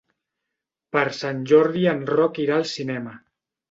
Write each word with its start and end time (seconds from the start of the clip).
Per 0.95 1.03
Sant 1.19 1.45
Jordi 1.53 1.87
en 1.95 2.05
Roc 2.17 2.43
irà 2.49 2.61
al 2.61 2.71
cinema. 2.77 3.19